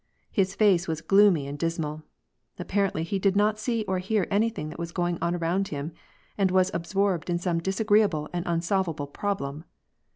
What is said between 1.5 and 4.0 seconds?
dismal. Apparently he did not see or